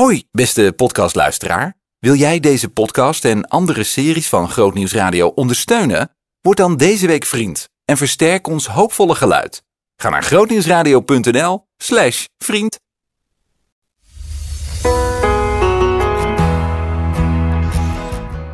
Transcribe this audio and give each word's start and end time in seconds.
Hoi, 0.00 0.24
beste 0.30 0.72
podcastluisteraar. 0.76 1.74
Wil 1.98 2.14
jij 2.14 2.40
deze 2.40 2.68
podcast 2.68 3.24
en 3.24 3.48
andere 3.48 3.82
series 3.82 4.28
van 4.28 4.48
Grootnieuws 4.48 4.92
Radio 4.92 5.28
ondersteunen? 5.28 6.10
Word 6.40 6.56
dan 6.56 6.76
deze 6.76 7.06
week 7.06 7.24
vriend 7.24 7.68
en 7.84 7.96
versterk 7.96 8.46
ons 8.46 8.66
hoopvolle 8.66 9.14
geluid. 9.14 9.62
Ga 9.96 10.08
naar 10.08 10.22
grootnieuwsradio.nl 10.22 11.66
slash 11.76 12.24
vriend. 12.38 12.78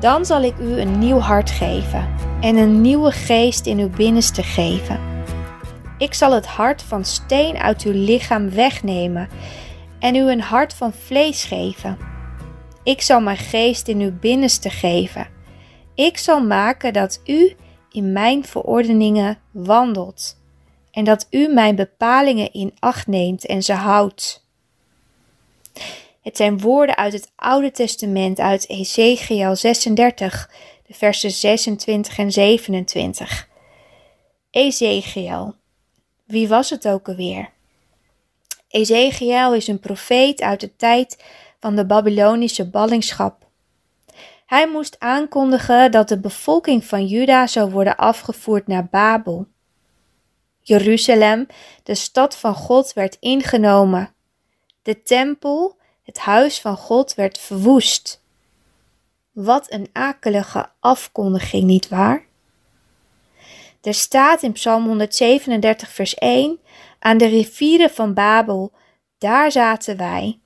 Dan 0.00 0.26
zal 0.26 0.42
ik 0.42 0.58
u 0.58 0.80
een 0.80 0.98
nieuw 0.98 1.18
hart 1.18 1.50
geven 1.50 2.08
en 2.40 2.56
een 2.56 2.80
nieuwe 2.80 3.12
geest 3.12 3.66
in 3.66 3.78
uw 3.78 3.90
binnenste 3.90 4.42
geven. 4.42 5.00
Ik 5.98 6.14
zal 6.14 6.32
het 6.32 6.46
hart 6.46 6.82
van 6.82 7.04
steen 7.04 7.56
uit 7.56 7.82
uw 7.82 7.92
lichaam 7.92 8.50
wegnemen 8.50 9.28
en 10.02 10.14
u 10.14 10.30
een 10.30 10.40
hart 10.40 10.74
van 10.74 10.92
vlees 10.92 11.44
geven. 11.44 11.98
Ik 12.82 13.00
zal 13.00 13.20
mijn 13.20 13.36
geest 13.36 13.88
in 13.88 14.00
uw 14.00 14.18
binnenste 14.18 14.70
geven. 14.70 15.28
Ik 15.94 16.18
zal 16.18 16.40
maken 16.40 16.92
dat 16.92 17.20
u 17.24 17.56
in 17.92 18.12
mijn 18.12 18.44
verordeningen 18.44 19.38
wandelt 19.50 20.40
en 20.90 21.04
dat 21.04 21.26
u 21.30 21.48
mijn 21.48 21.76
bepalingen 21.76 22.52
in 22.52 22.74
acht 22.78 23.06
neemt 23.06 23.46
en 23.46 23.62
ze 23.62 23.72
houdt. 23.72 24.46
Het 26.22 26.36
zijn 26.36 26.60
woorden 26.60 26.96
uit 26.96 27.12
het 27.12 27.32
Oude 27.36 27.70
Testament 27.70 28.38
uit 28.38 28.68
Ezekiel 28.68 29.56
36, 29.56 30.50
de 30.86 30.94
versen 30.94 31.30
26 31.30 32.18
en 32.18 32.32
27. 32.32 33.48
Ezekiel. 34.50 35.54
Wie 36.26 36.48
was 36.48 36.70
het 36.70 36.88
ook 36.88 37.08
alweer? 37.08 37.50
Ezekiel 38.72 39.54
is 39.54 39.66
een 39.66 39.80
profeet 39.80 40.40
uit 40.40 40.60
de 40.60 40.76
tijd 40.76 41.24
van 41.60 41.76
de 41.76 41.86
Babylonische 41.86 42.70
ballingschap. 42.70 43.46
Hij 44.46 44.68
moest 44.68 44.96
aankondigen 44.98 45.90
dat 45.90 46.08
de 46.08 46.20
bevolking 46.20 46.84
van 46.84 47.06
Juda 47.06 47.46
zou 47.46 47.70
worden 47.70 47.96
afgevoerd 47.96 48.66
naar 48.66 48.86
Babel. 48.86 49.46
Jeruzalem, 50.60 51.46
de 51.82 51.94
stad 51.94 52.36
van 52.36 52.54
God, 52.54 52.92
werd 52.92 53.16
ingenomen. 53.20 54.14
De 54.82 55.02
tempel, 55.02 55.76
het 56.02 56.18
huis 56.18 56.60
van 56.60 56.76
God, 56.76 57.14
werd 57.14 57.38
verwoest. 57.38 58.22
Wat 59.32 59.72
een 59.72 59.88
akelige 59.92 60.70
afkondiging, 60.80 61.64
niet 61.64 61.88
waar? 61.88 62.26
Er 63.82 63.94
staat 63.94 64.42
in 64.42 64.52
Psalm 64.52 64.86
137, 64.86 65.90
vers 65.90 66.14
1: 66.14 66.60
Aan 66.98 67.18
de 67.18 67.26
rivieren 67.26 67.90
van 67.90 68.14
Babel, 68.14 68.72
daar 69.18 69.52
zaten 69.52 69.96
wij. 69.96 70.40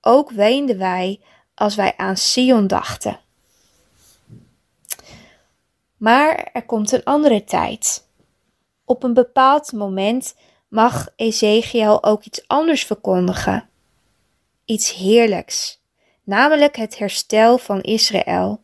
Ook 0.00 0.30
weenden 0.30 0.78
wij 0.78 1.20
als 1.54 1.74
wij 1.74 1.96
aan 1.96 2.16
Sion 2.16 2.66
dachten. 2.66 3.20
Maar 5.96 6.50
er 6.52 6.64
komt 6.64 6.92
een 6.92 7.04
andere 7.04 7.44
tijd. 7.44 8.08
Op 8.84 9.02
een 9.02 9.14
bepaald 9.14 9.72
moment 9.72 10.36
mag 10.68 11.08
Ezekiel 11.16 12.04
ook 12.04 12.24
iets 12.24 12.48
anders 12.48 12.84
verkondigen. 12.84 13.68
Iets 14.64 14.94
heerlijks, 14.94 15.82
namelijk 16.24 16.76
het 16.76 16.98
herstel 16.98 17.58
van 17.58 17.80
Israël. 17.80 18.62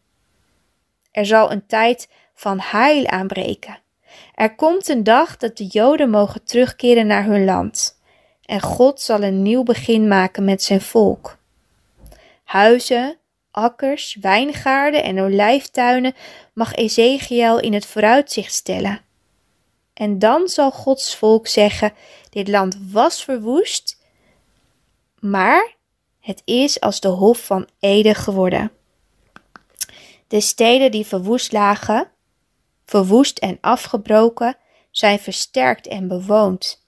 Er 1.10 1.26
zal 1.26 1.50
een 1.50 1.66
tijd 1.66 2.08
van 2.34 2.60
heil 2.60 3.06
aanbreken. 3.06 3.78
Er 4.34 4.54
komt 4.54 4.88
een 4.88 5.04
dag 5.04 5.36
dat 5.36 5.56
de 5.56 5.66
Joden 5.66 6.10
mogen 6.10 6.44
terugkeren 6.44 7.06
naar 7.06 7.24
hun 7.24 7.44
land. 7.44 7.98
En 8.44 8.60
God 8.60 9.00
zal 9.00 9.22
een 9.22 9.42
nieuw 9.42 9.62
begin 9.62 10.08
maken 10.08 10.44
met 10.44 10.62
zijn 10.62 10.80
volk. 10.80 11.38
Huizen, 12.44 13.18
akkers, 13.50 14.16
wijngaarden 14.20 15.02
en 15.02 15.20
olijftuinen 15.20 16.14
mag 16.52 16.74
Ezekiel 16.74 17.58
in 17.58 17.72
het 17.72 17.86
vooruitzicht 17.86 18.52
stellen. 18.52 19.00
En 19.94 20.18
dan 20.18 20.48
zal 20.48 20.70
Gods 20.70 21.16
volk 21.16 21.46
zeggen: 21.46 21.92
Dit 22.30 22.48
land 22.48 22.78
was 22.90 23.24
verwoest, 23.24 23.98
maar 25.18 25.74
het 26.20 26.42
is 26.44 26.80
als 26.80 27.00
de 27.00 27.08
Hof 27.08 27.44
van 27.44 27.68
Eden 27.80 28.14
geworden. 28.14 28.72
De 30.28 30.40
steden 30.40 30.90
die 30.90 31.06
verwoest 31.06 31.52
lagen, 31.52 32.10
verwoest 32.90 33.38
en 33.38 33.58
afgebroken, 33.60 34.56
zijn 34.90 35.18
versterkt 35.18 35.86
en 35.86 36.08
bewoond. 36.08 36.86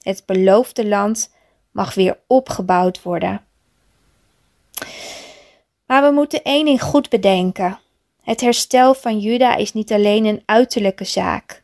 Het 0.00 0.22
beloofde 0.26 0.86
land 0.86 1.34
mag 1.70 1.94
weer 1.94 2.18
opgebouwd 2.26 3.02
worden. 3.02 3.44
Maar 5.86 6.02
we 6.02 6.10
moeten 6.10 6.42
één 6.42 6.64
ding 6.64 6.82
goed 6.82 7.08
bedenken. 7.08 7.78
Het 8.22 8.40
herstel 8.40 8.94
van 8.94 9.18
Juda 9.18 9.54
is 9.56 9.72
niet 9.72 9.92
alleen 9.92 10.24
een 10.24 10.42
uiterlijke 10.44 11.04
zaak. 11.04 11.62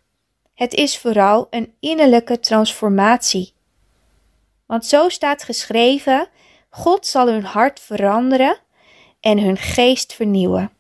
Het 0.55 0.75
is 0.75 0.99
vooral 0.99 1.47
een 1.51 1.75
innerlijke 1.81 2.41
transformatie. 2.41 3.53
Want 4.67 4.87
zo 4.87 5.09
staat 5.09 5.43
geschreven: 5.43 6.29
God 6.71 7.07
zal 7.07 7.27
hun 7.27 7.45
hart 7.45 7.81
veranderen 7.81 8.59
en 9.21 9.39
hun 9.39 9.57
geest 9.57 10.13
vernieuwen. 10.13 10.71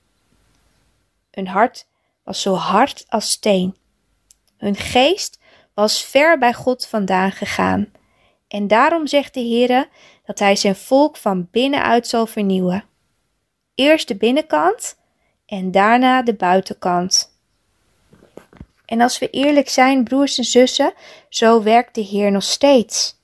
Hun 1.30 1.46
hart 1.46 1.87
was 2.28 2.42
zo 2.42 2.54
hard 2.54 3.04
als 3.08 3.30
steen. 3.30 3.76
Hun 4.56 4.76
geest 4.76 5.38
was 5.74 6.04
ver 6.04 6.38
bij 6.38 6.54
God 6.54 6.86
vandaan 6.86 7.32
gegaan. 7.32 7.92
En 8.48 8.66
daarom 8.66 9.06
zegt 9.06 9.34
de 9.34 9.40
Heere 9.40 9.88
dat 10.24 10.38
Hij 10.38 10.56
zijn 10.56 10.76
volk 10.76 11.16
van 11.16 11.48
binnenuit 11.50 12.06
zal 12.06 12.26
vernieuwen. 12.26 12.84
Eerst 13.74 14.08
de 14.08 14.16
binnenkant 14.16 14.98
en 15.46 15.70
daarna 15.70 16.22
de 16.22 16.34
buitenkant. 16.34 17.36
En 18.84 19.00
als 19.00 19.18
we 19.18 19.30
eerlijk 19.30 19.68
zijn, 19.68 20.04
broers 20.04 20.38
en 20.38 20.44
zussen, 20.44 20.92
zo 21.28 21.62
werkt 21.62 21.94
de 21.94 22.00
Heer 22.00 22.30
nog 22.30 22.42
steeds. 22.42 23.16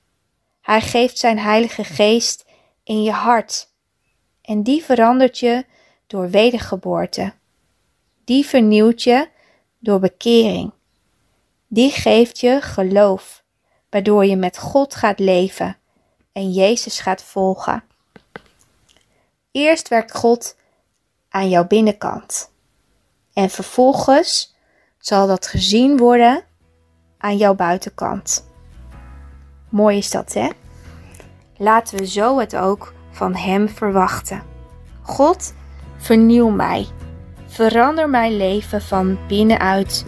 Hij 0.61 0.81
geeft 0.81 1.17
zijn 1.17 1.39
Heilige 1.39 1.83
Geest 1.83 2.45
in 2.83 3.03
je 3.03 3.11
hart. 3.11 3.67
En 4.41 4.63
die 4.63 4.83
verandert 4.83 5.39
je 5.39 5.65
door 6.07 6.29
wedergeboorte. 6.29 7.33
Die 8.25 8.45
vernieuwt 8.45 9.03
je 9.03 9.29
door 9.79 9.99
bekering. 9.99 10.73
Die 11.67 11.91
geeft 11.91 12.39
je 12.39 12.61
geloof, 12.61 13.43
waardoor 13.89 14.25
je 14.25 14.35
met 14.35 14.57
God 14.57 14.95
gaat 14.95 15.19
leven 15.19 15.77
en 16.31 16.51
Jezus 16.51 16.99
gaat 16.99 17.23
volgen. 17.23 17.83
Eerst 19.51 19.87
werkt 19.87 20.15
God 20.15 20.55
aan 21.29 21.49
jouw 21.49 21.67
binnenkant 21.67 22.53
en 23.35 23.49
vervolgens 23.49 24.55
zal 24.97 25.27
dat 25.27 25.47
gezien 25.47 25.97
worden 25.97 26.43
aan 27.17 27.37
jouw 27.37 27.53
buitenkant. 27.53 28.47
Mooi 29.69 29.97
is 29.97 30.11
dat, 30.11 30.33
hè? 30.33 30.49
Laten 31.57 31.97
we 31.97 32.07
zo 32.07 32.39
het 32.39 32.55
ook 32.55 32.93
van 33.11 33.35
Hem 33.35 33.69
verwachten. 33.69 34.43
God, 35.01 35.53
vernieuw 35.97 36.49
mij. 36.49 36.87
Verander 37.55 38.09
mijn 38.09 38.37
leven 38.37 38.81
van 38.81 39.17
binnenuit 39.27 40.05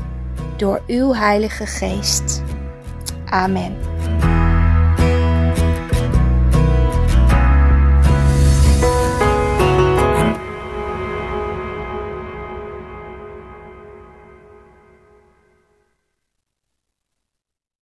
door 0.57 0.81
uw 0.87 1.13
Heilige 1.13 1.65
Geest. 1.65 2.43
Amen. 3.25 3.77